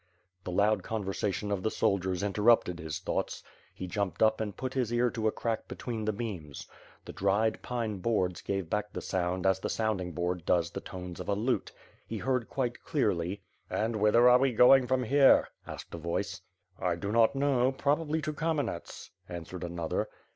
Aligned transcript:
The 0.45 0.49
loud 0.51 0.81
conversation 0.81 1.51
of 1.51 1.61
the 1.61 1.69
soldiers 1.69 2.23
interrupted 2.23 2.79
his 2.79 2.97
thoughts. 2.97 3.43
He 3.71 3.85
jumped 3.85 4.23
up 4.23 4.41
and 4.41 4.57
pu^t 4.57 4.73
his 4.73 4.91
ear 4.91 5.11
to 5.11 5.27
a 5.27 5.31
crack 5.31 5.67
be 5.67 5.75
tween 5.75 6.05
the 6.05 6.11
beams. 6.11 6.67
The 7.05 7.13
dried, 7.13 7.61
pine 7.61 7.99
boards 7.99 8.41
gave 8.41 8.67
back 8.67 8.91
the 8.93 9.01
sound 9.03 9.45
as 9.45 9.59
the 9.59 9.69
sounding 9.69 10.13
board 10.13 10.43
does 10.43 10.71
the 10.71 10.81
tones 10.81 11.19
of 11.19 11.29
a 11.29 11.35
lute. 11.35 11.71
He 12.07 12.17
heard 12.17 12.49
quite 12.49 12.83
clearly. 12.83 13.43
"And 13.69 13.97
whither 13.97 14.27
are 14.27 14.39
we 14.39 14.53
going 14.53 14.87
from 14.87 15.03
here?" 15.03 15.49
asked 15.67 15.93
a 15.93 15.99
voice. 15.99 16.41
"I 16.79 16.95
do 16.95 17.11
not 17.11 17.35
now, 17.35 17.69
probably 17.69 18.23
to 18.23 18.33
Kamenets," 18.33 19.11
answered 19.29 19.63
another. 19.63 20.09